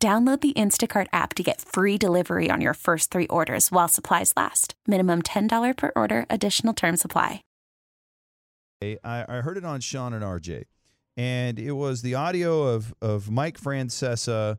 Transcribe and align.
Download 0.00 0.40
the 0.40 0.52
Instacart 0.52 1.08
app 1.12 1.34
to 1.34 1.42
get 1.42 1.60
free 1.60 1.98
delivery 1.98 2.48
on 2.52 2.60
your 2.60 2.74
first 2.74 3.10
three 3.10 3.26
orders 3.26 3.72
while 3.72 3.88
supplies 3.88 4.32
last. 4.36 4.74
Minimum 4.86 5.22
$10 5.22 5.76
per 5.76 5.90
order, 5.96 6.24
additional 6.30 6.72
term 6.72 6.96
supply. 6.96 7.42
I, 8.80 8.96
I 9.02 9.40
heard 9.40 9.56
it 9.56 9.64
on 9.64 9.80
Shan 9.80 10.12
and 10.12 10.22
RJ, 10.22 10.66
and 11.16 11.58
it 11.58 11.72
was 11.72 12.02
the 12.02 12.14
audio 12.14 12.62
of, 12.62 12.94
of 13.02 13.28
Mike 13.28 13.58
Francesa 13.60 14.58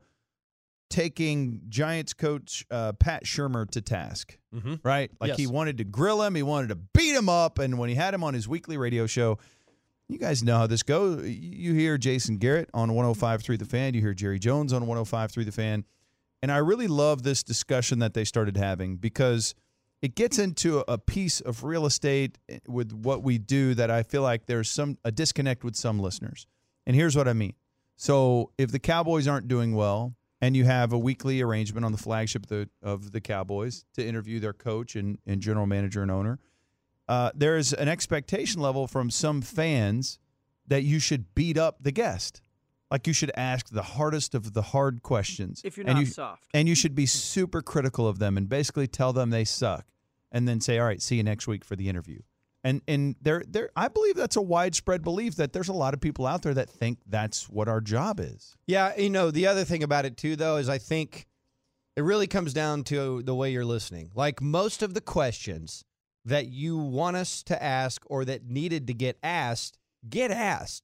taking 0.90 1.62
Giants 1.70 2.12
coach 2.14 2.66
uh, 2.70 2.92
Pat 2.94 3.24
Shurmur 3.24 3.70
to 3.72 3.80
task, 3.82 4.38
Mm-hmm. 4.54 4.76
right? 4.84 5.10
Like 5.22 5.30
Yes. 5.30 5.38
he 5.38 5.48
wanted 5.48 5.78
to 5.78 5.86
grill 5.86 6.22
him, 6.22 6.36
he 6.36 6.44
wanted 6.44 6.68
to 6.70 6.76
beat 6.76 7.16
him 7.16 7.30
up, 7.30 7.60
and 7.60 7.78
when 7.78 7.88
he 7.88 7.96
had 7.96 8.14
him 8.14 8.26
on 8.26 8.34
his 8.34 8.46
weekly 8.46 8.76
radio 8.76 9.06
show, 9.08 9.38
you 10.10 10.18
guys 10.18 10.44
know 10.44 10.58
how 10.58 10.68
this 10.68 10.84
goes. 10.84 11.28
You 11.30 11.74
hear 11.74 11.98
Jason 11.98 12.38
Garrett 12.38 12.70
on 12.74 12.90
105.3 12.90 13.60
The 13.60 13.66
Fan. 13.66 13.94
You 13.94 14.02
hear 14.02 14.16
Jerry 14.16 14.40
Jones 14.40 14.74
on 14.74 14.84
105.3 14.84 15.46
The 15.46 15.52
Fan. 15.52 15.86
And 16.42 16.52
I 16.52 16.58
really 16.58 16.88
love 16.88 17.22
this 17.22 17.44
discussion 17.44 18.00
that 18.00 18.16
they 18.16 18.26
started 18.26 18.58
having 18.58 18.98
because 18.98 19.54
it 20.02 20.16
gets 20.16 20.40
into 20.40 20.84
a 20.88 20.98
piece 20.98 21.42
of 21.42 21.64
real 21.64 21.86
estate 21.86 22.40
eh, 22.50 22.58
with 22.68 22.92
what 22.92 23.22
we 23.22 23.38
do 23.38 23.76
that 23.76 23.92
I 23.92 24.02
feel 24.04 24.24
like 24.24 24.48
there's 24.48 24.72
some 24.72 24.98
a 25.04 25.12
disconnect 25.12 25.64
with 25.64 25.76
some 25.76 26.00
listeners. 26.00 26.48
And 26.88 26.96
here's 26.96 27.16
what 27.16 27.28
I 27.28 27.34
mean. 27.34 27.54
So 27.96 28.52
if 28.58 28.72
the 28.72 28.80
Cowboys 28.80 29.28
aren't 29.28 29.48
doing 29.48 29.76
well 29.76 30.16
and 30.42 30.56
you 30.56 30.64
have 30.64 30.92
a 30.92 30.98
weekly 30.98 31.42
arrangement 31.42 31.86
on 31.86 31.92
the 31.92 31.98
flagship 31.98 32.44
of 32.44 32.50
the, 32.50 32.70
of 32.82 33.12
the 33.12 33.22
Cowboys 33.22 33.86
to 33.94 34.06
interview 34.06 34.40
their 34.40 34.54
coach 34.54 34.96
and, 34.96 35.20
and 35.28 35.42
general 35.42 35.68
manager 35.68 36.02
and 36.02 36.10
owner, 36.10 36.40
uh, 37.10 37.32
there 37.34 37.58
is 37.58 37.74
an 37.74 37.88
expectation 37.88 38.62
level 38.62 38.88
from 38.88 39.10
some 39.10 39.42
fans 39.42 40.20
that 40.68 40.84
you 40.84 41.00
should 41.00 41.34
beat 41.34 41.58
up 41.58 41.78
the 41.82 41.92
guest. 41.92 42.42
Like 42.92 43.08
you 43.08 43.14
should 43.14 43.32
ask 43.36 43.70
the 43.70 43.82
hardest 43.82 44.36
of 44.36 44.54
the 44.54 44.62
hard 44.62 45.02
questions. 45.02 45.62
If 45.66 45.76
you're 45.76 45.88
and 45.88 46.00
you, 46.00 46.06
soft. 46.06 46.48
And 46.54 46.70
you 46.70 46.76
should 46.76 46.94
be 46.94 47.08
super 47.08 47.62
critical 47.62 48.08
of 48.08 48.20
them 48.20 48.38
and 48.38 48.48
basically 48.48 48.88
tell 48.88 49.12
them 49.12 49.32
they 49.32 49.44
suck 49.44 49.88
and 50.32 50.48
then 50.48 50.62
say, 50.62 50.78
all 50.78 50.86
right, 50.86 51.02
see 51.02 51.16
you 51.16 51.24
next 51.24 51.48
week 51.48 51.66
for 51.66 51.76
the 51.76 51.90
interview. 51.90 52.20
And 52.64 52.82
and 52.88 53.16
there 53.22 53.44
there 53.48 53.70
I 53.76 53.88
believe 53.88 54.16
that's 54.16 54.36
a 54.36 54.42
widespread 54.42 55.02
belief 55.02 55.36
that 55.38 55.54
there's 55.54 55.70
a 55.70 55.74
lot 55.74 55.94
of 55.94 56.02
people 56.02 56.28
out 56.28 56.42
there 56.44 56.54
that 56.54 56.70
think 56.70 57.00
that's 57.08 57.50
what 57.50 57.68
our 57.68 57.82
job 57.82 58.20
is. 58.20 58.56
Yeah, 58.68 58.96
you 58.98 59.10
know, 59.10 59.32
the 59.32 59.48
other 59.48 59.64
thing 59.64 59.82
about 59.82 60.06
it 60.06 60.18
too, 60.18 60.36
though, 60.36 60.58
is 60.58 60.68
I 60.68 60.78
think 60.78 61.26
it 61.96 62.02
really 62.02 62.28
comes 62.28 62.54
down 62.54 62.84
to 62.86 63.24
the 63.24 63.34
way 63.34 63.52
you're 63.52 63.66
listening. 63.66 64.12
Like 64.14 64.42
most 64.42 64.84
of 64.84 64.94
the 64.94 65.02
questions 65.02 65.86
that 66.26 66.48
you 66.48 66.78
want 66.78 67.16
us 67.16 67.44
to 67.44 67.62
ask 67.62 68.04
or 68.08 68.26
that 68.26 68.50
needed 68.50 68.88
to 68.88 68.94
get 68.94 69.18
asked, 69.24 69.78
get 70.08 70.32
asked. 70.32 70.84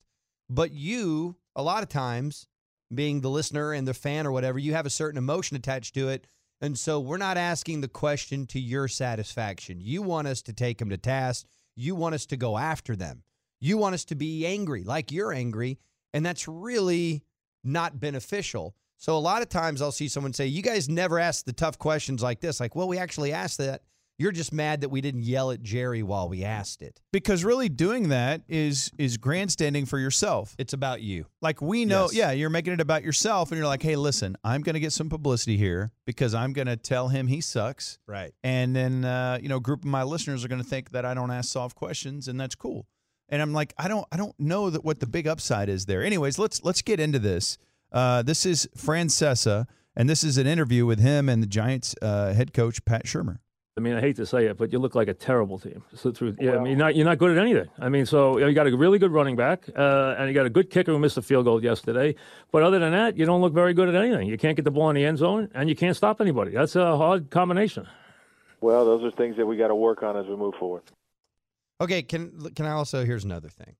But 0.49 0.71
you, 0.71 1.37
a 1.55 1.63
lot 1.63 1.83
of 1.83 1.89
times, 1.89 2.47
being 2.93 3.21
the 3.21 3.29
listener 3.29 3.73
and 3.73 3.87
the 3.87 3.93
fan 3.93 4.27
or 4.27 4.31
whatever, 4.31 4.59
you 4.59 4.73
have 4.73 4.85
a 4.85 4.91
certain 4.91 5.17
emotion 5.17 5.57
attached 5.57 5.93
to 5.95 6.09
it. 6.09 6.27
And 6.61 6.77
so 6.77 6.99
we're 6.99 7.17
not 7.17 7.37
asking 7.37 7.81
the 7.81 7.87
question 7.87 8.45
to 8.47 8.59
your 8.59 8.87
satisfaction. 8.87 9.79
You 9.81 10.01
want 10.01 10.27
us 10.27 10.41
to 10.43 10.53
take 10.53 10.77
them 10.77 10.89
to 10.89 10.97
task. 10.97 11.45
You 11.75 11.95
want 11.95 12.15
us 12.15 12.25
to 12.27 12.37
go 12.37 12.57
after 12.57 12.95
them. 12.95 13.23
You 13.59 13.77
want 13.77 13.95
us 13.95 14.05
to 14.05 14.15
be 14.15 14.45
angry 14.45 14.83
like 14.83 15.11
you're 15.11 15.33
angry. 15.33 15.79
And 16.13 16.25
that's 16.25 16.47
really 16.47 17.23
not 17.63 17.99
beneficial. 17.99 18.75
So 18.97 19.17
a 19.17 19.19
lot 19.19 19.41
of 19.41 19.49
times 19.49 19.81
I'll 19.81 19.91
see 19.91 20.07
someone 20.07 20.33
say, 20.33 20.47
You 20.47 20.61
guys 20.61 20.87
never 20.87 21.19
ask 21.19 21.45
the 21.45 21.53
tough 21.53 21.77
questions 21.77 22.23
like 22.23 22.39
this. 22.39 22.59
Like, 22.59 22.75
well, 22.75 22.87
we 22.87 22.97
actually 22.97 23.33
asked 23.33 23.57
that. 23.57 23.81
You're 24.17 24.31
just 24.31 24.53
mad 24.53 24.81
that 24.81 24.89
we 24.89 25.01
didn't 25.01 25.23
yell 25.23 25.51
at 25.51 25.61
Jerry 25.61 26.01
while 26.01 26.29
we 26.29 26.43
asked 26.43 26.81
it. 26.81 27.01
Because 27.11 27.43
really 27.43 27.67
doing 27.67 28.09
that 28.09 28.43
is 28.47 28.89
is 28.97 29.17
grandstanding 29.17 29.85
for 29.85 29.99
yourself. 29.99 30.55
It's 30.57 30.71
about 30.73 31.01
you. 31.01 31.25
Like 31.41 31.61
we 31.61 31.83
know, 31.83 32.03
Yes. 32.05 32.13
yeah, 32.15 32.31
you're 32.31 32.49
making 32.49 32.73
it 32.73 32.79
about 32.81 33.03
yourself 33.03 33.51
and 33.51 33.57
you're 33.57 33.67
like, 33.67 33.83
"Hey, 33.83 33.97
listen, 33.97 34.37
I'm 34.43 34.61
going 34.61 34.75
to 34.75 34.79
get 34.79 34.93
some 34.93 35.09
publicity 35.09 35.57
here 35.57 35.91
because 36.05 36.33
I'm 36.33 36.53
going 36.53 36.67
to 36.67 36.77
tell 36.77 37.09
him 37.09 37.27
he 37.27 37.41
sucks." 37.41 37.99
Right. 38.07 38.33
And 38.43 38.73
then 38.75 39.03
uh, 39.03 39.37
you 39.41 39.49
know, 39.49 39.57
a 39.57 39.61
group 39.61 39.79
of 39.81 39.85
my 39.89 40.03
listeners 40.03 40.45
are 40.45 40.47
going 40.47 40.61
to 40.63 40.67
think 40.67 40.91
that 40.91 41.03
I 41.05 41.13
don't 41.13 41.31
ask 41.31 41.51
soft 41.51 41.75
questions 41.75 42.27
and 42.29 42.39
that's 42.39 42.55
cool. 42.55 42.87
And 43.27 43.41
I'm 43.41 43.51
like, 43.53 43.73
I 43.77 43.87
don't 43.89 44.05
I 44.13 44.17
don't 44.17 44.39
know 44.39 44.69
that 44.69 44.85
what 44.85 44.99
the 45.01 45.07
big 45.07 45.27
upside 45.27 45.67
is 45.67 45.87
there. 45.87 46.03
Anyways, 46.03 46.39
let's 46.39 46.63
let's 46.63 46.81
get 46.81 46.99
into 47.01 47.19
this. 47.19 47.57
Uh, 47.91 48.21
this 48.21 48.45
is 48.45 48.69
Francesa 48.77 49.65
and 49.95 50.09
this 50.09 50.23
is 50.23 50.37
an 50.37 50.47
interview 50.47 50.85
with 50.85 50.99
him 50.99 51.27
and 51.27 51.41
the 51.43 51.47
Giants 51.47 51.95
uh, 52.01 52.33
head 52.33 52.53
coach 52.53 52.83
Pat 52.85 53.05
Shurmur. 53.05 53.39
I 53.77 53.81
mean, 53.81 53.93
I 53.93 53.99
hate 53.99 54.15
to 54.15 54.25
say 54.25 54.45
it, 54.45 54.57
but 54.57 54.71
you 54.71 54.79
look 54.79 54.95
like 54.95 55.09
a 55.09 55.13
terrible 55.13 55.59
team. 55.59 55.83
So 55.93 56.09
through, 56.09 56.37
yeah, 56.39 56.51
I 56.51 56.57
mean, 56.59 56.67
you're 56.67 56.77
not, 56.77 56.95
you're 56.95 57.05
not 57.05 57.17
good 57.17 57.37
at 57.37 57.37
anything. 57.37 57.67
I 57.77 57.89
mean, 57.89 58.05
so 58.05 58.37
you 58.37 58.53
got 58.53 58.67
a 58.67 58.77
really 58.77 58.99
good 58.99 59.11
running 59.11 59.35
back, 59.35 59.67
uh, 59.75 60.15
and 60.17 60.29
you 60.29 60.33
got 60.33 60.45
a 60.45 60.49
good 60.49 60.69
kicker 60.69 60.93
who 60.93 60.99
missed 60.99 61.17
a 61.17 61.21
field 61.21 61.43
goal 61.43 61.61
yesterday. 61.61 62.15
But 62.53 62.63
other 62.63 62.79
than 62.79 62.93
that, 62.93 63.17
you 63.17 63.25
don't 63.25 63.41
look 63.41 63.53
very 63.53 63.73
good 63.73 63.89
at 63.89 63.95
anything. 63.95 64.29
You 64.29 64.37
can't 64.37 64.55
get 64.55 64.63
the 64.63 64.71
ball 64.71 64.89
in 64.91 64.95
the 64.95 65.03
end 65.03 65.17
zone, 65.17 65.49
and 65.53 65.67
you 65.67 65.75
can't 65.75 65.95
stop 65.95 66.21
anybody. 66.21 66.51
That's 66.51 66.77
a 66.77 66.95
hard 66.95 67.29
combination. 67.29 67.85
Well, 68.61 68.85
those 68.85 69.03
are 69.03 69.11
things 69.11 69.35
that 69.35 69.45
we 69.45 69.57
got 69.57 69.67
to 69.67 69.75
work 69.75 70.03
on 70.03 70.15
as 70.15 70.25
we 70.25 70.37
move 70.37 70.55
forward. 70.57 70.83
Okay, 71.81 72.01
can 72.01 72.31
can 72.55 72.65
I 72.65 72.71
also 72.71 73.03
here's 73.03 73.25
another 73.25 73.49
thing. 73.49 73.75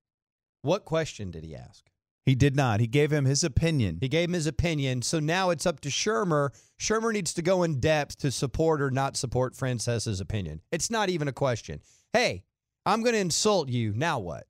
What 0.61 0.83
question 0.83 1.31
did 1.31 1.45
he 1.45 1.55
ask? 1.55 1.85
He 2.25 2.33
did 2.33 2.55
not. 2.55 2.79
He 2.79 2.87
gave 2.87 3.13
him 3.13 3.25
his 3.25 3.43
opinion. 3.43 3.99
He 4.01 4.09
gave 4.09 4.29
him 4.29 4.33
his 4.33 4.47
opinion. 4.47 5.03
So 5.03 5.19
now 5.19 5.51
it's 5.51 5.67
up 5.67 5.79
to 5.81 5.89
Shurmur. 5.89 6.49
Shurmur 6.79 7.13
needs 7.13 7.33
to 7.35 7.43
go 7.43 7.61
in 7.61 7.79
depth 7.79 8.17
to 8.19 8.31
support 8.31 8.81
or 8.81 8.89
not 8.89 9.15
support 9.15 9.53
Francesa's 9.53 10.19
opinion. 10.19 10.61
It's 10.71 10.89
not 10.89 11.09
even 11.09 11.27
a 11.27 11.33
question. 11.33 11.81
Hey, 12.13 12.43
I'm 12.85 13.03
going 13.03 13.13
to 13.13 13.19
insult 13.19 13.69
you. 13.69 13.93
Now 13.93 14.19
what? 14.19 14.47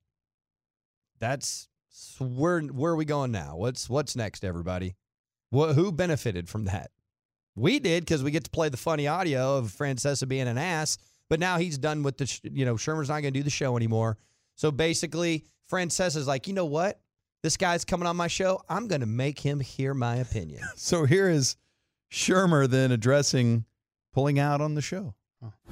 That's 1.18 1.68
where 2.18 2.60
where 2.60 2.92
are 2.92 2.96
we 2.96 3.04
going 3.04 3.32
now? 3.32 3.56
What's 3.56 3.88
what's 3.88 4.16
next, 4.16 4.44
everybody? 4.44 4.96
What 5.50 5.74
who 5.74 5.92
benefited 5.92 6.48
from 6.48 6.64
that? 6.64 6.90
We 7.54 7.78
did 7.78 8.04
because 8.04 8.22
we 8.22 8.30
get 8.30 8.44
to 8.44 8.50
play 8.50 8.68
the 8.68 8.76
funny 8.76 9.06
audio 9.06 9.58
of 9.58 9.66
Francesa 9.66 10.28
being 10.28 10.48
an 10.48 10.58
ass. 10.58 10.98
But 11.28 11.40
now 11.40 11.58
he's 11.58 11.78
done 11.78 12.02
with 12.02 12.18
the 12.18 12.26
sh- 12.26 12.40
you 12.44 12.64
know 12.64 12.74
Shurmur's 12.74 13.08
not 13.08 13.20
going 13.20 13.34
to 13.34 13.38
do 13.40 13.42
the 13.42 13.50
show 13.50 13.76
anymore. 13.76 14.18
So 14.56 14.70
basically, 14.70 15.44
Francesa's 15.70 16.26
like, 16.26 16.46
you 16.46 16.54
know 16.54 16.66
what? 16.66 17.00
This 17.46 17.56
guy's 17.56 17.84
coming 17.84 18.08
on 18.08 18.16
my 18.16 18.26
show. 18.26 18.60
I'm 18.68 18.88
going 18.88 19.02
to 19.02 19.06
make 19.06 19.38
him 19.38 19.60
hear 19.60 19.94
my 19.94 20.16
opinion. 20.16 20.62
So 20.74 21.04
here 21.04 21.30
is 21.30 21.54
Shurmur 22.10 22.68
then 22.68 22.90
addressing 22.90 23.66
pulling 24.12 24.40
out 24.40 24.60
on 24.60 24.74
the 24.74 24.82
show. 24.82 25.14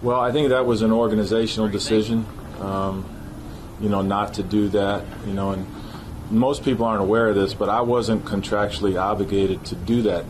Well, 0.00 0.20
I 0.20 0.30
think 0.30 0.50
that 0.50 0.66
was 0.66 0.82
an 0.82 0.92
organizational 0.92 1.68
decision, 1.68 2.26
um, 2.60 3.04
you 3.80 3.88
know, 3.88 4.02
not 4.02 4.34
to 4.34 4.44
do 4.44 4.68
that, 4.68 5.02
you 5.26 5.34
know, 5.34 5.50
and 5.50 5.66
most 6.30 6.62
people 6.62 6.86
aren't 6.86 7.02
aware 7.02 7.26
of 7.26 7.34
this, 7.34 7.54
but 7.54 7.68
I 7.68 7.80
wasn't 7.80 8.24
contractually 8.24 8.96
obligated 8.96 9.64
to 9.64 9.74
do 9.74 10.02
that 10.02 10.24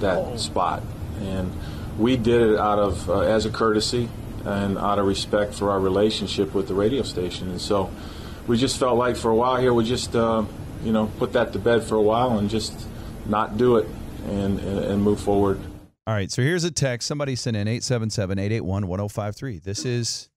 that 0.00 0.38
spot, 0.38 0.82
and 1.22 1.50
we 1.98 2.18
did 2.18 2.42
it 2.42 2.58
out 2.58 2.78
of 2.78 3.08
uh, 3.08 3.20
as 3.20 3.46
a 3.46 3.50
courtesy 3.50 4.10
and 4.44 4.76
out 4.76 4.98
of 4.98 5.06
respect 5.06 5.54
for 5.54 5.70
our 5.70 5.80
relationship 5.80 6.52
with 6.52 6.68
the 6.68 6.74
radio 6.74 7.02
station, 7.02 7.48
and 7.48 7.60
so 7.60 7.90
we 8.46 8.58
just 8.58 8.78
felt 8.78 8.98
like 8.98 9.16
for 9.16 9.30
a 9.30 9.34
while 9.34 9.56
here 9.56 9.72
we 9.72 9.84
just 9.84 10.14
uh, 10.14 10.44
you 10.82 10.92
know 10.92 11.10
put 11.18 11.32
that 11.32 11.52
to 11.52 11.58
bed 11.58 11.82
for 11.82 11.96
a 11.96 12.02
while 12.02 12.38
and 12.38 12.48
just 12.50 12.86
not 13.26 13.56
do 13.56 13.76
it 13.76 13.88
and 14.26 14.58
and, 14.60 14.78
and 14.78 15.02
move 15.02 15.20
forward. 15.20 15.60
All 16.06 16.14
right, 16.14 16.30
so 16.30 16.42
here's 16.42 16.64
a 16.64 16.70
text 16.70 17.06
somebody 17.06 17.36
sent 17.36 17.56
in 17.56 17.68
877-881-1053. 17.68 19.62
This 19.62 19.84
is 19.84 20.28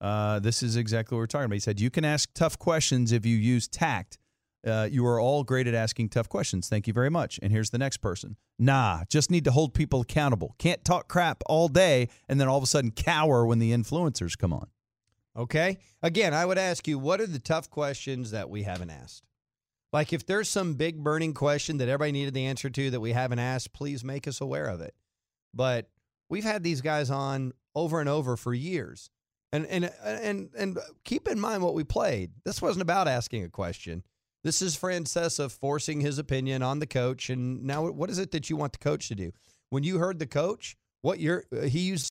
uh, 0.00 0.38
this 0.38 0.62
is 0.62 0.76
exactly 0.76 1.16
what 1.16 1.20
we're 1.20 1.26
talking 1.26 1.46
about. 1.46 1.54
He 1.54 1.60
said 1.60 1.80
you 1.80 1.90
can 1.90 2.04
ask 2.04 2.32
tough 2.34 2.58
questions 2.58 3.12
if 3.12 3.24
you 3.26 3.36
use 3.36 3.66
tact. 3.66 4.18
Uh, 4.66 4.88
you 4.90 5.06
are 5.06 5.20
all 5.20 5.44
great 5.44 5.66
at 5.66 5.74
asking 5.74 6.08
tough 6.08 6.28
questions. 6.28 6.68
Thank 6.68 6.86
you 6.86 6.92
very 6.92 7.10
much. 7.10 7.38
And 7.40 7.52
here's 7.52 7.70
the 7.70 7.78
next 7.78 7.98
person. 7.98 8.36
Nah, 8.58 9.04
just 9.08 9.30
need 9.30 9.44
to 9.44 9.52
hold 9.52 9.74
people 9.74 10.00
accountable. 10.00 10.54
Can't 10.58 10.84
talk 10.84 11.08
crap 11.08 11.42
all 11.46 11.68
day 11.68 12.08
and 12.28 12.40
then 12.40 12.48
all 12.48 12.58
of 12.58 12.64
a 12.64 12.66
sudden 12.66 12.90
cower 12.90 13.46
when 13.46 13.58
the 13.58 13.72
influencers 13.72 14.36
come 14.36 14.52
on. 14.52 14.68
Okay. 15.36 15.78
Again, 16.02 16.34
I 16.34 16.46
would 16.46 16.58
ask 16.58 16.88
you, 16.88 16.98
what 16.98 17.20
are 17.20 17.26
the 17.26 17.38
tough 17.38 17.70
questions 17.70 18.32
that 18.32 18.50
we 18.50 18.64
haven't 18.64 18.90
asked? 18.90 19.22
Like, 19.96 20.12
if 20.12 20.26
there's 20.26 20.50
some 20.50 20.74
big 20.74 21.02
burning 21.02 21.32
question 21.32 21.78
that 21.78 21.88
everybody 21.88 22.12
needed 22.12 22.34
the 22.34 22.44
answer 22.44 22.68
to 22.68 22.90
that 22.90 23.00
we 23.00 23.12
haven't 23.12 23.38
asked, 23.38 23.72
please 23.72 24.04
make 24.04 24.28
us 24.28 24.42
aware 24.42 24.66
of 24.66 24.82
it. 24.82 24.94
But 25.54 25.88
we've 26.28 26.44
had 26.44 26.62
these 26.62 26.82
guys 26.82 27.10
on 27.10 27.52
over 27.74 28.00
and 28.00 28.08
over 28.08 28.36
for 28.36 28.52
years. 28.52 29.08
And 29.52 29.64
and 29.66 29.90
and 30.04 30.50
and 30.54 30.78
keep 31.04 31.26
in 31.26 31.40
mind 31.40 31.62
what 31.62 31.72
we 31.72 31.82
played. 31.82 32.32
This 32.44 32.60
wasn't 32.60 32.82
about 32.82 33.08
asking 33.08 33.44
a 33.44 33.48
question. 33.48 34.02
This 34.44 34.60
is 34.60 34.76
Francesa 34.76 35.50
forcing 35.50 36.02
his 36.02 36.18
opinion 36.18 36.62
on 36.62 36.78
the 36.78 36.86
coach. 36.86 37.30
And 37.30 37.64
now, 37.64 37.88
what 37.88 38.10
is 38.10 38.18
it 38.18 38.32
that 38.32 38.50
you 38.50 38.56
want 38.56 38.74
the 38.74 38.78
coach 38.78 39.08
to 39.08 39.14
do? 39.14 39.32
when 39.70 39.82
you 39.82 39.98
heard 39.98 40.18
the 40.18 40.26
coach, 40.26 40.76
what 41.02 41.20
you're 41.20 41.44
uh, 41.56 41.62
he 41.62 41.80
used. 41.80 42.10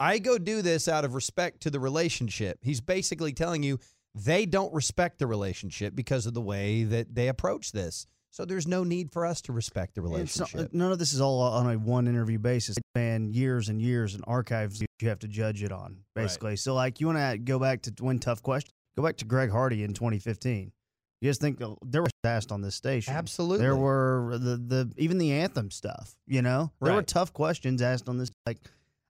I 0.00 0.18
go 0.18 0.38
do 0.38 0.62
this 0.62 0.88
out 0.88 1.04
of 1.04 1.14
respect 1.14 1.60
to 1.62 1.70
the 1.70 1.78
relationship. 1.78 2.58
He's 2.62 2.80
basically 2.80 3.32
telling 3.32 3.62
you 3.62 3.78
they 4.14 4.46
don't 4.46 4.72
respect 4.72 5.18
the 5.18 5.26
relationship 5.26 5.94
because 5.94 6.26
of 6.26 6.34
the 6.34 6.40
way 6.40 6.84
that 6.84 7.14
they 7.14 7.28
approach 7.28 7.72
this. 7.72 8.06
So 8.30 8.46
there's 8.46 8.66
no 8.66 8.82
need 8.82 9.12
for 9.12 9.26
us 9.26 9.42
to 9.42 9.52
respect 9.52 9.94
the 9.94 10.00
not- 10.00 10.10
relationship. 10.10 10.72
none 10.72 10.90
of 10.90 10.98
this 10.98 11.12
is 11.12 11.20
all 11.20 11.40
on 11.42 11.70
a 11.70 11.78
one 11.78 12.08
interview 12.08 12.38
basis. 12.38 12.76
And 12.94 13.34
years 13.34 13.68
and 13.68 13.80
years 13.80 14.14
and 14.14 14.24
archives 14.26 14.80
you 14.80 15.08
have 15.08 15.18
to 15.20 15.28
judge 15.28 15.62
it 15.62 15.72
on, 15.72 15.98
basically. 16.14 16.56
So, 16.56 16.74
like, 16.74 17.00
you 17.00 17.06
want 17.08 17.18
to 17.18 17.38
go 17.38 17.58
back 17.58 17.82
to 17.82 17.94
win 18.00 18.18
tough 18.18 18.42
questions? 18.42 18.72
Go 18.96 19.02
back 19.02 19.16
to 19.18 19.24
Greg 19.24 19.50
Hardy 19.50 19.82
in 19.82 19.92
2015. 19.94 20.72
You 21.20 21.30
just 21.30 21.40
think 21.40 21.60
uh, 21.62 21.74
there 21.84 22.02
were 22.02 22.08
asked 22.24 22.52
on 22.52 22.62
this 22.62 22.74
station. 22.74 23.14
Absolutely. 23.14 23.58
There 23.64 23.76
were 23.76 24.38
the 24.38 24.56
the 24.56 24.92
even 24.96 25.18
the 25.18 25.32
anthem 25.32 25.70
stuff. 25.70 26.16
You 26.26 26.42
know, 26.42 26.72
there 26.80 26.94
were 26.94 27.02
tough 27.02 27.32
questions 27.32 27.80
asked 27.80 28.08
on 28.08 28.18
this. 28.18 28.30
Like, 28.44 28.58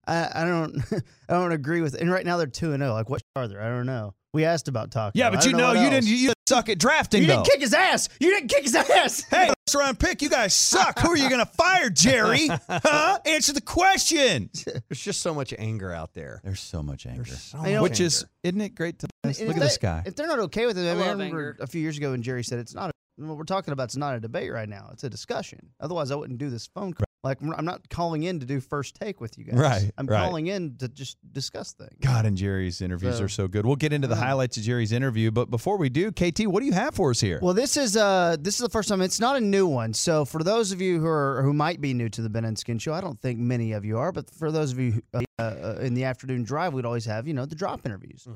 I, 0.06 0.28
I 0.34 0.44
don't 0.44 0.76
I 1.28 1.32
don't 1.32 1.52
agree 1.52 1.81
with. 1.81 1.94
And 1.94 2.10
right 2.10 2.26
now 2.26 2.37
they're 2.37 2.46
two 2.46 2.72
and 2.72 2.82
zero. 2.82 2.93
Like, 2.93 3.08
what 3.08 3.22
are 3.34 3.48
there? 3.48 3.62
I 3.62 3.69
don't 3.69 3.87
know. 3.87 4.14
We 4.34 4.44
asked 4.46 4.69
about 4.69 4.90
Taco. 4.90 5.12
Yeah, 5.14 5.31
but 5.31 5.44
you 5.44 5.52
know 5.52 5.69
what 5.69 5.76
you 5.76 5.82
else. 5.82 5.90
didn't 5.90 6.08
you 6.08 6.32
suck 6.49 6.69
at 6.70 6.79
drafting 6.79 7.20
You 7.23 7.29
though. 7.29 7.34
didn't 7.43 7.46
kick 7.49 7.61
his 7.61 7.75
ass. 7.75 8.08
You 8.19 8.31
didn't 8.31 8.49
kick 8.49 8.62
his 8.64 8.75
ass. 8.75 9.23
Hey, 9.31 9.50
first 9.67 9.75
round 9.76 9.99
pick, 9.99 10.23
you 10.23 10.31
guys 10.31 10.55
suck. 10.55 10.99
Who 11.00 11.11
are 11.11 11.17
you 11.17 11.29
going 11.29 11.44
to 11.44 11.52
fire, 11.52 11.90
Jerry? 11.90 12.49
Huh? 12.69 13.19
Answer 13.26 13.52
the 13.52 13.61
question. 13.61 14.49
There's 14.88 15.02
just 15.02 15.20
so 15.20 15.34
much 15.34 15.52
anger 15.58 15.93
out 15.93 16.14
there. 16.14 16.40
There's 16.44 16.61
so 16.61 16.82
much 16.82 17.05
anger. 17.06 17.25
There's 17.25 17.43
so 17.43 17.58
much 17.58 17.81
Which 17.82 18.00
is, 18.00 18.23
anger. 18.23 18.31
isn't 18.44 18.61
it 18.62 18.75
great 18.75 18.99
to 19.00 19.08
And 19.23 19.32
look 19.32 19.40
if 19.43 19.49
at 19.50 19.55
they- 19.56 19.61
this 19.61 19.79
guy? 19.79 20.02
If 20.06 20.17
they're 20.17 20.26
not 20.29 20.38
okay 20.40 20.64
with 20.67 20.79
it, 20.79 20.90
I, 20.90 20.94
mean, 20.94 21.02
I 21.02 21.11
remember 21.11 21.25
anger. 21.50 21.56
a 21.61 21.67
few 21.67 21.81
years 21.82 21.99
ago 21.99 22.12
when 22.12 22.23
Jerry 22.23 22.43
said 22.43 22.58
it's 22.58 22.75
not. 22.75 22.90
A, 22.90 23.25
what 23.26 23.37
we're 23.37 23.44
talking 23.44 23.73
about 23.73 23.90
is 23.90 23.96
not 23.99 24.14
a 24.17 24.20
debate 24.20 24.50
right 24.52 24.69
now. 24.69 24.88
It's 24.93 25.05
a 25.05 25.11
discussion. 25.11 25.69
Otherwise, 25.79 26.11
I 26.11 26.14
wouldn't 26.14 26.38
do 26.38 26.49
this 26.49 26.67
phone 26.67 26.94
call. 26.94 27.05
Like 27.24 27.38
I'm 27.40 27.64
not 27.64 27.88
calling 27.88 28.24
in 28.24 28.40
to 28.40 28.46
do 28.46 28.58
first 28.60 28.96
take 28.96 29.20
with 29.20 29.38
you 29.38 29.44
guys. 29.44 29.54
Right, 29.56 29.90
I'm 29.96 30.06
right. 30.06 30.19
calling 30.19 30.48
in 30.48 30.76
to 30.78 30.88
just 30.88 31.16
discuss 31.32 31.72
things. 31.72 31.94
God, 32.00 32.26
and 32.26 32.36
Jerry's 32.36 32.80
interviews 32.80 33.19
So- 33.19 33.24
are 33.24 33.28
so 33.28 33.46
good. 33.48 33.64
We'll 33.64 33.76
get 33.76 33.92
into 33.92 34.08
the 34.08 34.16
highlights 34.16 34.56
of 34.56 34.64
Jerry's 34.64 34.90
interview, 34.90 35.30
but 35.30 35.48
before 35.48 35.76
we 35.78 35.88
do, 35.88 36.10
KT, 36.10 36.48
what 36.48 36.60
do 36.60 36.66
you 36.66 36.72
have 36.72 36.94
for 36.96 37.10
us 37.10 37.20
here? 37.20 37.38
Well, 37.40 37.54
this 37.54 37.76
is 37.76 37.96
uh 37.96 38.36
this 38.40 38.54
is 38.54 38.60
the 38.60 38.69
first 38.69 38.88
time. 38.88 39.00
It's 39.02 39.20
not 39.20 39.36
a 39.36 39.40
new 39.40 39.69
one. 39.69 39.94
So 39.94 40.24
for 40.24 40.42
those 40.42 40.72
of 40.72 40.80
you 40.80 40.98
who 41.00 41.06
are 41.06 41.42
who 41.42 41.52
might 41.52 41.80
be 41.80 41.94
new 41.94 42.08
to 42.08 42.22
the 42.22 42.28
Ben 42.28 42.44
and 42.44 42.58
Skin 42.58 42.78
Show, 42.78 42.92
I 42.92 43.00
don't 43.00 43.20
think 43.20 43.38
many 43.38 43.70
of 43.72 43.84
you 43.84 43.98
are, 43.98 44.10
but 44.10 44.28
for 44.28 44.50
those 44.50 44.72
of 44.72 44.80
you 44.80 44.92
who, 44.92 45.02
uh, 45.14 45.22
uh, 45.38 45.78
in 45.80 45.94
the 45.94 46.04
afternoon 46.04 46.42
drive, 46.42 46.72
we'd 46.74 46.84
always 46.84 47.04
have 47.04 47.28
you 47.28 47.34
know 47.34 47.46
the 47.46 47.54
drop 47.54 47.86
interviews. 47.86 48.26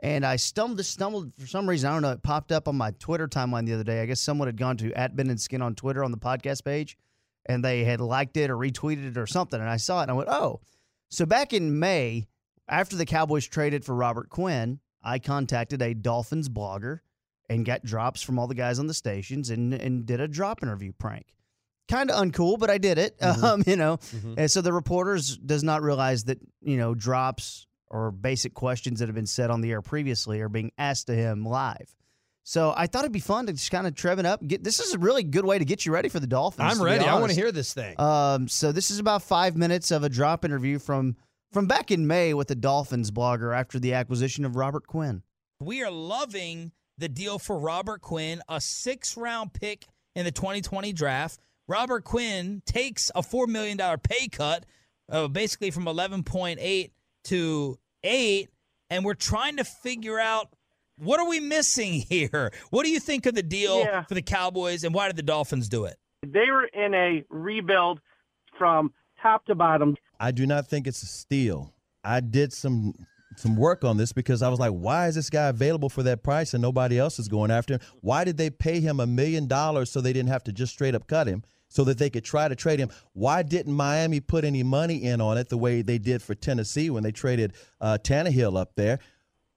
And 0.00 0.26
I 0.26 0.36
stumbled, 0.36 0.84
stumbled 0.84 1.32
for 1.38 1.46
some 1.46 1.68
reason. 1.68 1.88
I 1.88 1.92
don't 1.94 2.02
know. 2.02 2.10
It 2.10 2.22
popped 2.22 2.52
up 2.52 2.66
on 2.68 2.76
my 2.76 2.90
Twitter 2.98 3.26
timeline 3.28 3.64
the 3.64 3.72
other 3.74 3.84
day. 3.84 4.02
I 4.02 4.06
guess 4.06 4.20
someone 4.20 4.48
had 4.48 4.56
gone 4.58 4.76
to 4.78 4.92
at 4.94 5.14
Ben 5.16 5.30
and 5.30 5.40
Skin 5.40 5.62
on 5.62 5.74
Twitter 5.76 6.02
on 6.04 6.10
the 6.10 6.18
podcast 6.18 6.64
page, 6.64 6.98
and 7.46 7.64
they 7.64 7.84
had 7.84 8.00
liked 8.00 8.36
it 8.36 8.50
or 8.50 8.56
retweeted 8.56 9.06
it 9.10 9.18
or 9.18 9.26
something. 9.26 9.60
And 9.60 9.68
I 9.68 9.76
saw 9.76 10.00
it, 10.00 10.02
and 10.04 10.10
I 10.10 10.14
went, 10.14 10.28
"Oh." 10.28 10.60
So 11.08 11.26
back 11.26 11.52
in 11.52 11.78
May, 11.78 12.26
after 12.68 12.96
the 12.96 13.06
Cowboys 13.06 13.46
traded 13.46 13.84
for 13.84 13.94
Robert 13.94 14.28
Quinn, 14.30 14.80
I 15.02 15.18
contacted 15.18 15.82
a 15.82 15.94
Dolphins 15.94 16.48
blogger 16.48 17.00
and 17.48 17.64
got 17.66 17.84
drops 17.84 18.22
from 18.22 18.38
all 18.38 18.46
the 18.46 18.54
guys 18.54 18.78
on 18.78 18.86
the 18.86 18.94
stations 18.94 19.50
and 19.50 19.74
and 19.74 20.06
did 20.06 20.20
a 20.20 20.28
drop 20.28 20.62
interview 20.62 20.92
prank. 20.98 21.26
Kind 21.86 22.10
of 22.10 22.16
uncool, 22.16 22.58
but 22.58 22.70
I 22.70 22.78
did 22.78 22.96
it. 22.98 23.16
Um, 23.20 23.62
you 23.66 23.76
know, 23.76 23.98
and 24.38 24.50
so 24.50 24.62
the 24.62 24.72
reporters 24.72 25.36
does 25.36 25.62
not 25.62 25.82
realize 25.82 26.24
that 26.24 26.38
you 26.62 26.78
know 26.78 26.94
drops 26.94 27.66
or 27.88 28.10
basic 28.10 28.54
questions 28.54 28.98
that 29.00 29.06
have 29.08 29.14
been 29.14 29.26
said 29.26 29.50
on 29.50 29.60
the 29.60 29.70
air 29.70 29.82
previously 29.82 30.40
are 30.40 30.48
being 30.48 30.72
asked 30.78 31.06
to 31.08 31.14
him 31.14 31.44
live. 31.44 31.94
So 32.44 32.74
I 32.76 32.86
thought 32.86 33.00
it'd 33.00 33.12
be 33.12 33.20
fun 33.20 33.46
to 33.46 33.54
just 33.54 33.70
kind 33.70 33.86
of 33.86 33.94
trev 33.94 34.18
it 34.18 34.26
up. 34.26 34.46
Get 34.46 34.62
this 34.62 34.78
is 34.78 34.92
a 34.92 34.98
really 34.98 35.22
good 35.22 35.46
way 35.46 35.58
to 35.58 35.64
get 35.64 35.86
you 35.86 35.92
ready 35.92 36.10
for 36.10 36.20
the 36.20 36.26
Dolphins. 36.26 36.78
I'm 36.78 36.84
ready. 36.84 37.04
I 37.04 37.18
want 37.18 37.32
to 37.32 37.36
hear 37.36 37.50
this 37.50 37.72
thing. 37.72 37.98
Um, 37.98 38.48
so 38.48 38.70
this 38.70 38.90
is 38.90 38.98
about 38.98 39.22
five 39.22 39.56
minutes 39.56 39.90
of 39.90 40.04
a 40.04 40.10
drop 40.10 40.44
interview 40.44 40.78
from 40.78 41.16
from 41.52 41.66
back 41.66 41.90
in 41.90 42.06
May 42.06 42.34
with 42.34 42.48
the 42.48 42.54
Dolphins 42.54 43.10
blogger 43.10 43.56
after 43.56 43.78
the 43.78 43.94
acquisition 43.94 44.44
of 44.44 44.56
Robert 44.56 44.86
Quinn. 44.86 45.22
We 45.58 45.82
are 45.82 45.90
loving 45.90 46.72
the 46.98 47.08
deal 47.08 47.38
for 47.38 47.58
Robert 47.58 48.02
Quinn, 48.02 48.42
a 48.48 48.60
six 48.60 49.16
round 49.16 49.54
pick 49.54 49.86
in 50.14 50.26
the 50.26 50.32
2020 50.32 50.92
draft. 50.92 51.40
Robert 51.66 52.04
Quinn 52.04 52.60
takes 52.66 53.10
a 53.14 53.22
$4 53.22 53.48
million 53.48 53.78
pay 54.00 54.28
cut, 54.28 54.66
uh, 55.10 55.28
basically 55.28 55.70
from 55.70 55.86
11.8 55.86 56.90
to 57.24 57.78
8. 58.02 58.48
And 58.90 59.04
we're 59.04 59.14
trying 59.14 59.56
to 59.56 59.64
figure 59.64 60.20
out 60.20 60.50
what 60.98 61.20
are 61.20 61.28
we 61.28 61.40
missing 61.40 61.92
here? 62.08 62.52
What 62.70 62.84
do 62.84 62.90
you 62.90 63.00
think 63.00 63.26
of 63.26 63.34
the 63.34 63.42
deal 63.42 63.80
Yeah. 63.80 64.02
for 64.04 64.14
the 64.14 64.22
Cowboys, 64.22 64.84
and 64.84 64.94
why 64.94 65.06
did 65.08 65.16
the 65.16 65.22
Dolphins 65.22 65.68
do 65.68 65.84
it? 65.84 65.96
They 66.26 66.50
were 66.50 66.64
in 66.64 66.94
a 66.94 67.24
rebuild 67.28 68.00
from 68.58 68.92
top 69.20 69.44
to 69.46 69.54
bottom. 69.54 69.96
I 70.20 70.30
do 70.30 70.46
not 70.46 70.66
think 70.68 70.86
it's 70.86 71.02
a 71.02 71.06
steal. 71.06 71.72
I 72.02 72.20
did 72.20 72.52
some 72.52 72.94
some 73.36 73.56
work 73.56 73.82
on 73.82 73.96
this 73.96 74.12
because 74.12 74.42
I 74.42 74.48
was 74.48 74.60
like, 74.60 74.70
why 74.70 75.08
is 75.08 75.16
this 75.16 75.28
guy 75.28 75.48
available 75.48 75.88
for 75.88 76.04
that 76.04 76.22
price 76.22 76.54
and 76.54 76.62
nobody 76.62 76.98
else 77.00 77.18
is 77.18 77.26
going 77.26 77.50
after 77.50 77.74
him? 77.74 77.80
Why 78.00 78.22
did 78.22 78.36
they 78.36 78.48
pay 78.48 78.78
him 78.78 79.00
a 79.00 79.06
million 79.08 79.48
dollars 79.48 79.90
so 79.90 80.00
they 80.00 80.12
didn't 80.12 80.28
have 80.28 80.44
to 80.44 80.52
just 80.52 80.72
straight 80.72 80.94
up 80.94 81.08
cut 81.08 81.26
him 81.26 81.42
so 81.68 81.82
that 81.84 81.98
they 81.98 82.10
could 82.10 82.22
try 82.24 82.46
to 82.46 82.54
trade 82.54 82.78
him? 82.78 82.90
Why 83.12 83.42
didn't 83.42 83.72
Miami 83.74 84.20
put 84.20 84.44
any 84.44 84.62
money 84.62 85.02
in 85.02 85.20
on 85.20 85.36
it 85.36 85.48
the 85.48 85.58
way 85.58 85.82
they 85.82 85.98
did 85.98 86.22
for 86.22 86.36
Tennessee 86.36 86.90
when 86.90 87.02
they 87.02 87.10
traded 87.10 87.54
uh, 87.80 87.98
Tannehill 88.00 88.56
up 88.56 88.76
there? 88.76 89.00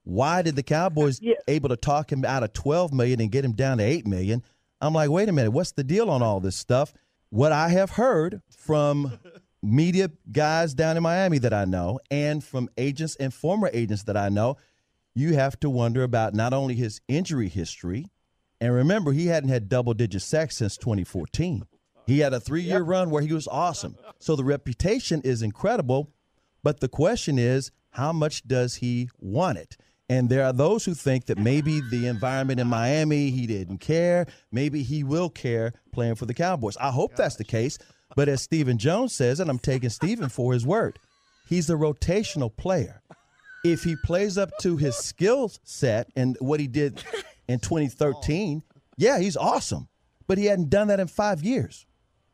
Why 0.07 0.42
did 0.42 0.56
the 0.56 0.63
Cowboys 0.63 1.19
Yeah. 1.21 1.33
able 1.50 1.68
to 1.68 1.75
talk 1.75 2.12
him 2.12 2.24
out 2.24 2.42
of 2.42 2.54
12 2.54 2.94
million 2.94 3.19
and 3.19 3.30
get 3.30 3.44
him 3.44 3.51
down 3.51 3.80
to 3.80 3.83
8 3.83 4.07
million? 4.07 4.42
I'm 4.80 4.94
like, 4.94 5.09
wait 5.09 5.27
a 5.27 5.33
minute, 5.33 5.51
what's 5.51 5.74
the 5.74 5.83
deal 5.83 6.09
on 6.09 6.21
all 6.21 6.39
this 6.39 6.56
stuff? 6.56 6.94
What 7.30 7.51
I 7.51 7.69
have 7.69 7.92
heard 7.92 8.42
from 8.50 9.19
media 9.62 10.09
guys 10.31 10.74
down 10.74 10.95
in 10.95 11.04
Miami 11.04 11.39
that 11.39 11.54
I 11.54 11.65
know 11.65 12.00
and 12.09 12.42
from 12.42 12.69
agents 12.77 13.18
and 13.18 13.33
former 13.33 13.69
agents 13.74 14.04
that 14.04 14.15
I 14.15 14.30
know, 14.30 14.56
you 15.13 15.33
have 15.33 15.59
to 15.59 15.69
wonder 15.69 16.04
about 16.04 16.33
not 16.33 16.53
only 16.53 16.75
his 16.75 17.01
injury 17.10 17.50
history, 17.50 18.06
and 18.62 18.74
remember, 18.74 19.12
he 19.12 19.27
hadn't 19.27 19.50
had 19.50 19.68
double 19.68 19.94
digit 19.94 20.21
sacks 20.21 20.56
since 20.57 20.77
2014. 20.77 21.63
He 22.06 22.19
had 22.19 22.33
a 22.33 22.39
three 22.39 22.62
year 22.62 22.81
run 22.81 23.10
where 23.10 23.21
he 23.24 23.33
was 23.33 23.48
awesome. 23.50 23.98
So 24.19 24.36
the 24.38 24.44
reputation 24.45 25.21
is 25.24 25.42
incredible. 25.42 26.12
But 26.63 26.80
the 26.80 26.88
question 26.88 27.38
is, 27.38 27.71
how 27.92 28.13
much 28.13 28.48
does 28.48 28.75
he 28.75 29.10
want 29.19 29.57
it? 29.57 29.75
And 30.09 30.30
there 30.30 30.45
are 30.45 30.54
those 30.54 30.86
who 30.86 30.94
think 30.94 31.25
that 31.25 31.38
maybe 31.38 31.81
the 31.89 32.07
environment 32.07 32.59
in 32.59 32.68
Miami, 32.68 33.30
he 33.30 33.45
didn't 33.45 33.80
care. 33.80 34.25
Maybe 34.51 34.81
he 34.83 35.04
will 35.04 35.30
care 35.30 35.74
playing 35.92 36.15
for 36.15 36.25
the 36.25 36.33
Cowboys. 36.33 36.77
I 36.77 36.92
hope 36.92 37.15
that's 37.15 37.36
the 37.36 37.44
case. 37.44 37.77
But 38.15 38.30
as 38.30 38.42
Stephen 38.42 38.77
Jones 38.77 39.13
says, 39.13 39.39
and 39.39 39.50
I'm 39.50 39.59
taking 39.59 39.89
Stephen 39.89 40.30
for 40.30 40.54
his 40.54 40.65
word, 40.65 40.98
he's 41.50 41.70
a 41.70 41.74
rotational 41.74 42.55
player. 42.55 43.01
If 43.65 43.84
he 43.84 43.98
plays 43.98 44.38
up 44.38 44.51
to 44.62 44.77
his 44.77 44.96
skill 44.96 45.51
set 45.63 46.10
and 46.15 46.38
what 46.39 46.62
he 46.62 46.67
did 46.67 47.03
in 47.50 47.60
2013, 47.60 48.63
yeah, 48.98 49.20
he's 49.20 49.36
awesome. 49.36 49.89
But 50.25 50.38
he 50.38 50.46
hadn't 50.46 50.70
done 50.70 50.88
that 50.88 51.01
in 51.01 51.08
five 51.08 51.43
years. 51.43 51.86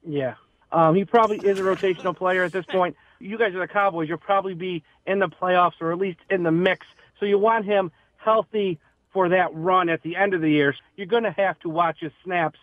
Yeah. 0.08 0.36
Um, 0.72 0.96
he 0.96 1.06
probably 1.06 1.38
is 1.38 1.60
a 1.60 1.64
rotational 1.64 2.16
player 2.16 2.44
at 2.44 2.52
this 2.52 2.66
point. 2.66 2.96
You 3.20 3.38
guys 3.38 3.54
are 3.56 3.60
the 3.60 3.68
Cowboys. 3.68 4.10
You'll 4.10 4.18
probably 4.18 4.54
be 4.54 4.84
in 5.06 5.20
the 5.20 5.28
playoffs 5.28 5.74
or 5.80 5.92
at 5.92 5.98
least 5.98 6.20
in 6.30 6.44
the 6.44 6.52
mix. 6.52 6.86
So 7.24 7.28
you 7.28 7.40
want 7.40 7.64
him 7.64 7.90
healthy 8.18 8.80
for 9.14 9.30
that 9.30 9.48
run 9.54 9.88
at 9.88 10.04
the 10.04 10.18
end 10.18 10.34
of 10.34 10.42
the 10.42 10.50
year. 10.50 10.76
You're 10.98 11.08
going 11.08 11.24
to 11.24 11.32
have 11.32 11.58
to 11.60 11.70
watch 11.70 12.00
his 12.02 12.12
snaps. 12.22 12.60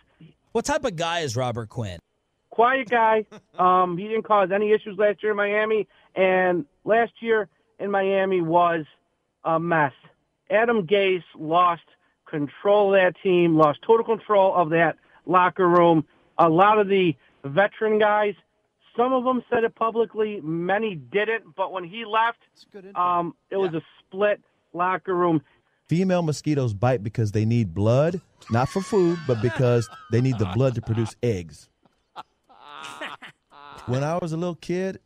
What 0.51 0.65
type 0.65 0.85
of 0.85 0.95
guy 0.95 1.21
is 1.21 1.35
Robert 1.35 1.67
Quinn? 1.69 1.97
Quiet 2.51 2.87
guy. 2.87 3.25
Um, 3.57 3.97
he 3.97 4.07
didn't 4.07 4.23
cause 4.23 4.49
any 4.51 4.71
issues 4.71 4.97
last 4.97 5.21
year 5.21 5.33
in 5.33 5.37
Miami, 5.37 5.87
and 6.15 6.65
last 6.83 7.11
year 7.19 7.47
in 7.79 7.91
Miami 7.91 8.41
was 8.41 8.85
a 9.43 9.59
mess. 9.59 9.91
Adam 10.49 10.87
Gase 10.87 11.23
lost 11.37 11.83
control 12.25 12.95
of 12.95 13.01
that 13.01 13.21
team, 13.21 13.55
lost 13.55 13.79
total 13.85 14.03
control 14.05 14.55
of 14.55 14.69
that 14.71 14.97
locker 15.27 15.67
room. 15.67 16.05
A 16.39 16.49
lot 16.49 16.79
of 16.79 16.87
the 16.87 17.15
veteran 17.43 17.99
guys, 17.99 18.33
some 18.97 19.13
of 19.13 19.25
them 19.25 19.43
said 19.49 19.63
it 19.63 19.75
publicly, 19.75 20.41
many 20.41 20.95
didn't. 20.95 21.55
But 21.55 21.71
when 21.71 21.83
he 21.83 22.05
left, 22.05 22.39
um, 22.95 23.35
it 23.51 23.57
was 23.57 23.73
a 23.75 23.81
split 23.99 24.41
locker 24.73 25.15
room. 25.15 25.41
Female 25.87 26.21
mosquitoes 26.21 26.73
bite 26.73 27.03
because 27.03 27.33
they 27.33 27.43
need 27.43 27.73
blood, 27.73 28.21
not 28.49 28.69
for 28.69 28.81
food, 28.81 29.19
but 29.27 29.41
because 29.41 29.89
they 30.11 30.21
need 30.21 30.39
the 30.39 30.45
blood 30.53 30.75
to 30.75 30.81
produce 30.81 31.15
eggs. 31.21 31.67
When 33.87 34.03
I 34.03 34.17
was 34.17 34.31
a 34.31 34.37
little 34.37 34.55
kid, 34.55 34.99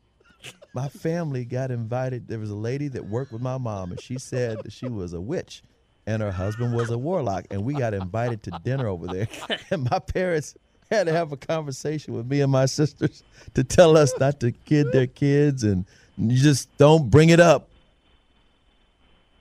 my 0.74 0.90
family 0.90 1.46
got 1.46 1.72
invited. 1.72 2.28
There 2.28 2.38
was 2.38 2.52
a 2.52 2.56
lady 2.56 2.88
that 2.90 3.06
worked 3.06 3.32
with 3.32 3.42
my 3.42 3.58
mom, 3.58 3.92
and 3.92 4.02
she 4.02 4.20
said 4.20 4.60
that 4.64 4.74
she 4.74 4.88
was 4.88 5.14
a 5.14 5.22
witch, 5.22 5.64
and 6.06 6.22
her 6.22 6.32
husband 6.32 6.76
was 6.76 6.92
a 6.92 6.98
warlock, 6.98 7.46
and 7.50 7.64
we 7.64 7.74
got 7.74 7.94
invited 7.94 8.44
to 8.44 8.52
dinner 8.64 8.88
over 8.88 9.08
there. 9.08 9.28
And 9.72 9.90
my 9.90 10.00
parents 10.00 10.56
had 10.92 11.08
to 11.08 11.14
have 11.14 11.32
a 11.32 11.38
conversation 11.38 12.14
with 12.14 12.28
me 12.28 12.42
and 12.42 12.52
my 12.52 12.66
sisters 12.68 13.24
to 13.56 13.64
tell 13.64 13.98
us 13.98 14.14
not 14.20 14.40
to 14.42 14.52
kid 14.52 14.92
their 14.92 15.08
kids, 15.08 15.64
and 15.64 15.86
you 16.18 16.38
just 16.38 16.76
don't 16.78 17.10
bring 17.10 17.30
it 17.30 17.40
up. 17.40 17.70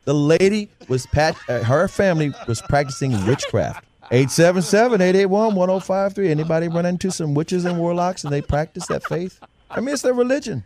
The 0.04 0.14
lady 0.14 0.70
was 0.88 1.06
pat. 1.06 1.36
Uh, 1.48 1.62
her 1.62 1.88
family 1.88 2.32
was 2.46 2.62
practicing 2.62 3.12
witchcraft. 3.26 3.84
877-881-1053. 4.10 6.28
Anybody 6.28 6.68
run 6.68 6.86
into 6.86 7.10
some 7.10 7.34
witches 7.34 7.64
and 7.64 7.78
warlocks 7.78 8.22
and 8.24 8.32
they 8.32 8.42
practice 8.42 8.86
that 8.88 9.04
faith? 9.04 9.40
I 9.70 9.80
mean, 9.80 9.94
it's 9.94 10.02
their 10.02 10.14
religion. 10.14 10.64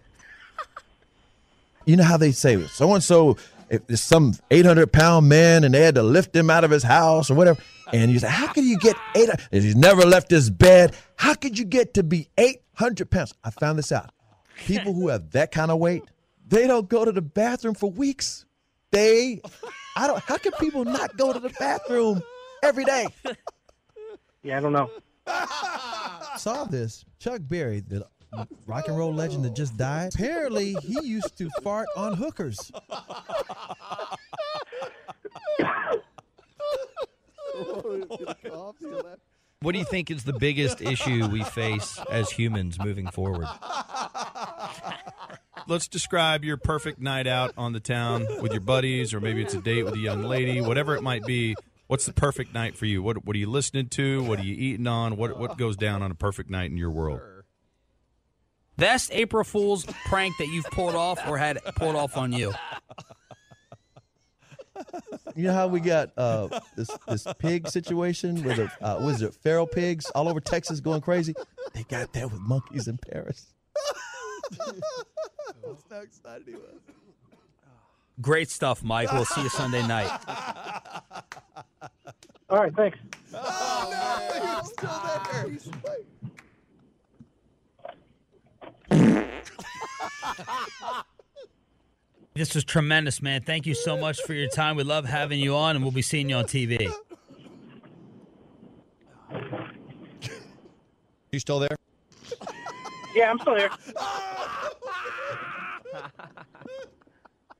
You 1.84 1.96
know 1.96 2.04
how 2.04 2.18
they 2.18 2.32
say 2.32 2.62
so 2.66 2.92
and 2.92 3.02
so 3.02 3.38
there's 3.68 4.02
some 4.02 4.34
800 4.50 4.92
pound 4.92 5.28
man 5.28 5.64
and 5.64 5.74
they 5.74 5.82
had 5.82 5.94
to 5.94 6.02
lift 6.02 6.34
him 6.34 6.50
out 6.50 6.64
of 6.64 6.70
his 6.70 6.82
house 6.82 7.30
or 7.30 7.34
whatever. 7.34 7.60
And 7.92 8.10
you 8.10 8.18
say, 8.18 8.28
how 8.28 8.52
could 8.52 8.64
you 8.64 8.78
get 8.78 8.96
eight? 9.14 9.28
He's 9.50 9.76
never 9.76 10.02
left 10.02 10.30
his 10.30 10.50
bed. 10.50 10.94
How 11.16 11.34
could 11.34 11.58
you 11.58 11.64
get 11.64 11.94
to 11.94 12.02
be 12.02 12.28
800 12.36 13.10
pounds? 13.10 13.34
I 13.44 13.50
found 13.50 13.78
this 13.78 13.92
out. 13.92 14.10
People 14.66 14.92
who 14.92 15.08
have 15.08 15.30
that 15.30 15.52
kind 15.52 15.70
of 15.70 15.78
weight, 15.78 16.02
they 16.46 16.66
don't 16.66 16.88
go 16.88 17.04
to 17.04 17.12
the 17.12 17.22
bathroom 17.22 17.74
for 17.74 17.90
weeks. 17.90 18.44
They, 18.90 19.40
I 19.96 20.06
don't, 20.06 20.20
how 20.20 20.38
can 20.38 20.52
people 20.52 20.84
not 20.84 21.16
go 21.16 21.32
to 21.32 21.38
the 21.38 21.50
bathroom 21.50 22.22
every 22.62 22.84
day? 22.84 23.06
Yeah, 24.42 24.58
I 24.58 24.60
don't 24.60 24.72
know. 24.72 24.90
Saw 26.38 26.64
this. 26.64 27.04
Chuck 27.18 27.42
Berry, 27.44 27.80
the 27.80 28.06
rock 28.66 28.88
and 28.88 28.96
roll 28.96 29.12
legend 29.12 29.44
that 29.44 29.54
just 29.54 29.76
died. 29.76 30.14
Apparently, 30.14 30.74
he 30.82 31.00
used 31.02 31.36
to 31.38 31.50
fart 31.62 31.88
on 31.96 32.14
hookers. 32.14 32.70
What 39.60 39.72
do 39.72 39.80
you 39.80 39.84
think 39.84 40.08
is 40.12 40.22
the 40.22 40.34
biggest 40.34 40.80
issue 40.80 41.26
we 41.26 41.42
face 41.42 41.98
as 42.12 42.30
humans 42.30 42.78
moving 42.78 43.08
forward? 43.08 43.48
Let's 45.66 45.88
describe 45.88 46.44
your 46.44 46.56
perfect 46.56 47.00
night 47.00 47.26
out 47.26 47.54
on 47.58 47.72
the 47.72 47.80
town 47.80 48.24
with 48.40 48.52
your 48.52 48.60
buddies, 48.60 49.12
or 49.12 49.20
maybe 49.20 49.42
it's 49.42 49.54
a 49.54 49.60
date 49.60 49.82
with 49.82 49.94
a 49.94 49.98
young 49.98 50.22
lady, 50.22 50.60
whatever 50.60 50.94
it 50.94 51.02
might 51.02 51.24
be. 51.24 51.56
What's 51.88 52.06
the 52.06 52.12
perfect 52.12 52.54
night 52.54 52.76
for 52.76 52.86
you? 52.86 53.02
What 53.02 53.24
What 53.26 53.34
are 53.34 53.38
you 53.38 53.50
listening 53.50 53.88
to? 53.88 54.22
What 54.22 54.38
are 54.38 54.44
you 54.44 54.54
eating 54.54 54.86
on? 54.86 55.16
What 55.16 55.36
What 55.36 55.58
goes 55.58 55.76
down 55.76 56.02
on 56.02 56.12
a 56.12 56.14
perfect 56.14 56.50
night 56.50 56.70
in 56.70 56.76
your 56.76 56.90
world? 56.90 57.20
Best 58.76 59.10
April 59.12 59.42
Fool's 59.42 59.84
prank 60.06 60.36
that 60.38 60.46
you've 60.46 60.66
pulled 60.66 60.94
off 60.94 61.18
or 61.26 61.36
had 61.36 61.58
pulled 61.74 61.96
off 61.96 62.16
on 62.16 62.32
you. 62.32 62.54
You 65.36 65.44
know 65.44 65.52
how 65.52 65.68
we 65.68 65.80
got 65.80 66.10
uh, 66.16 66.60
this 66.76 66.90
this 67.06 67.26
pig 67.38 67.68
situation 67.68 68.42
with 68.42 68.56
the 68.56 68.70
uh, 68.84 68.98
was 69.00 69.22
it 69.22 69.34
feral 69.34 69.66
pigs 69.66 70.10
all 70.14 70.28
over 70.28 70.40
Texas 70.40 70.80
going 70.80 71.00
crazy? 71.00 71.34
They 71.74 71.84
got 71.84 72.12
that 72.14 72.30
with 72.30 72.40
monkeys 72.40 72.88
in 72.88 72.98
Paris. 72.98 73.46
That's 74.66 75.82
how 75.90 76.00
excited 76.00 76.46
he 76.46 76.54
was. 76.54 76.80
Great 78.20 78.50
stuff, 78.50 78.82
Mike. 78.82 79.12
We'll 79.12 79.24
see 79.24 79.42
you 79.42 79.48
Sunday 79.48 79.86
night. 79.86 80.10
All 82.50 82.58
right, 82.58 82.74
thanks. 82.74 82.98
This 92.38 92.54
was 92.54 92.62
tremendous, 92.62 93.20
man. 93.20 93.42
Thank 93.42 93.66
you 93.66 93.74
so 93.74 93.96
much 93.96 94.22
for 94.22 94.32
your 94.32 94.48
time. 94.48 94.76
We 94.76 94.84
love 94.84 95.04
having 95.04 95.40
you 95.40 95.56
on, 95.56 95.74
and 95.74 95.84
we'll 95.84 95.90
be 95.90 96.02
seeing 96.02 96.28
you 96.30 96.36
on 96.36 96.44
TV. 96.44 96.88
You 101.30 101.38
still 101.38 101.58
there? 101.58 101.76
Yeah, 103.14 103.30
I'm 103.30 103.38
still 103.38 103.54
here. 103.54 103.68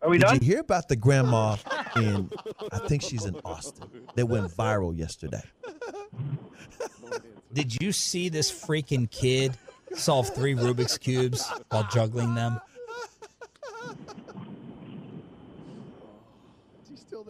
Are 0.01 0.09
we 0.09 0.17
Did 0.17 0.25
done? 0.25 0.39
you 0.41 0.47
hear 0.47 0.61
about 0.61 0.89
the 0.89 0.97
grandma 0.97 1.57
in? 1.97 2.31
I 2.73 2.79
think 2.79 3.03
she's 3.03 3.27
in 3.27 3.37
Austin. 3.45 3.91
That 4.15 4.25
went 4.25 4.51
viral 4.51 4.97
yesterday. 4.97 5.43
Did 7.53 7.79
you 7.79 7.93
see 7.93 8.31
this 8.31 8.51
freaking 8.51 9.11
kid 9.11 9.55
solve 9.95 10.35
three 10.35 10.55
Rubik's 10.55 10.97
cubes 10.97 11.47
while 11.69 11.87
juggling 11.93 12.35
them? 12.35 12.59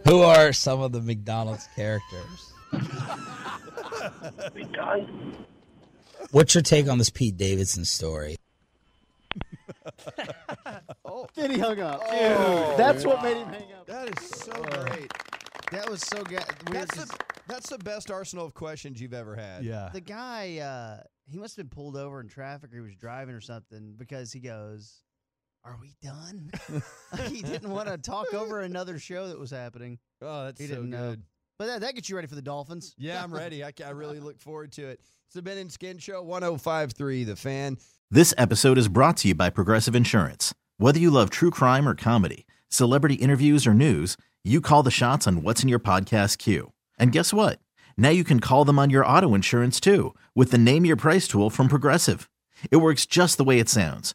Who 0.04 0.20
are 0.22 0.52
some 0.52 0.80
of 0.80 0.92
the 0.92 1.00
McDonald's 1.00 1.68
characters? 1.74 2.52
we 4.54 4.64
done? 4.72 5.36
What's 6.30 6.54
your 6.54 6.62
take 6.62 6.88
on 6.88 6.98
this 6.98 7.10
Pete 7.10 7.36
Davidson 7.36 7.84
story? 7.84 8.36
oh. 11.04 11.26
Then 11.34 11.50
he 11.50 11.58
hung 11.58 11.80
up. 11.80 12.02
Oh, 12.04 12.74
That's 12.76 13.04
what 13.04 13.22
made 13.22 13.36
him 13.36 13.48
hang 13.48 13.72
up. 13.78 13.86
That 13.86 14.18
is 14.18 14.28
so 14.28 14.52
great. 14.52 15.12
That 15.70 15.88
was 15.90 16.02
so 16.02 16.22
good. 16.24 16.42
That's 16.70 16.94
the, 16.96 17.18
that's 17.46 17.68
the 17.70 17.78
best 17.78 18.10
arsenal 18.10 18.44
of 18.44 18.54
questions 18.54 19.00
you've 19.00 19.14
ever 19.14 19.36
had. 19.36 19.64
Yeah. 19.64 19.90
The 19.92 20.00
guy, 20.00 20.58
uh, 20.58 21.02
he 21.30 21.38
must 21.38 21.56
have 21.56 21.68
been 21.68 21.74
pulled 21.74 21.96
over 21.96 22.20
in 22.20 22.28
traffic 22.28 22.72
or 22.72 22.76
he 22.76 22.80
was 22.82 22.94
driving 22.96 23.34
or 23.34 23.40
something 23.40 23.94
because 23.96 24.32
he 24.32 24.40
goes, 24.40 25.02
Are 25.64 25.76
we 25.80 25.94
done? 26.02 26.50
He 27.28 27.42
didn't 27.42 27.70
want 27.70 27.88
to 27.88 27.98
talk 27.98 28.32
over 28.34 28.60
another 28.60 28.98
show 28.98 29.28
that 29.28 29.38
was 29.38 29.50
happening. 29.50 29.98
Oh, 30.22 30.44
that's 30.44 30.60
He 30.60 30.66
so 30.66 30.74
didn't 30.76 30.90
know. 30.90 31.10
good. 31.10 31.22
But 31.58 31.66
that, 31.66 31.80
that 31.80 31.94
gets 31.94 32.08
you 32.08 32.16
ready 32.16 32.28
for 32.28 32.34
the 32.36 32.42
Dolphins. 32.42 32.94
Yeah, 32.98 33.22
I'm 33.22 33.32
ready. 33.34 33.64
I, 33.64 33.72
I 33.84 33.90
really 33.90 34.20
look 34.20 34.38
forward 34.40 34.72
to 34.72 34.86
it. 34.88 35.00
It's 35.26 35.34
the 35.34 35.42
Ben 35.42 35.58
and 35.58 35.70
Skin 35.72 35.98
Show 35.98 36.22
1053, 36.22 37.24
The 37.24 37.36
Fan. 37.36 37.76
This 38.10 38.32
episode 38.38 38.78
is 38.78 38.88
brought 38.88 39.16
to 39.18 39.28
you 39.28 39.34
by 39.34 39.50
Progressive 39.50 39.94
Insurance. 39.96 40.54
Whether 40.78 41.00
you 41.00 41.10
love 41.10 41.30
true 41.30 41.50
crime 41.50 41.88
or 41.88 41.94
comedy, 41.94 42.46
celebrity 42.68 43.16
interviews 43.16 43.66
or 43.66 43.74
news, 43.74 44.16
you 44.44 44.60
call 44.60 44.82
the 44.82 44.90
shots 44.90 45.26
on 45.26 45.42
what's 45.42 45.62
in 45.62 45.68
your 45.68 45.80
podcast 45.80 46.38
queue. 46.38 46.72
And 46.98 47.12
guess 47.12 47.32
what? 47.34 47.58
Now 47.96 48.10
you 48.10 48.22
can 48.24 48.38
call 48.40 48.64
them 48.64 48.78
on 48.78 48.90
your 48.90 49.04
auto 49.04 49.34
insurance 49.34 49.80
too 49.80 50.14
with 50.34 50.50
the 50.52 50.58
Name 50.58 50.84
Your 50.86 50.96
Price 50.96 51.26
tool 51.26 51.50
from 51.50 51.68
Progressive. 51.68 52.30
It 52.70 52.76
works 52.76 53.04
just 53.06 53.36
the 53.36 53.44
way 53.44 53.58
it 53.58 53.68
sounds. 53.68 54.14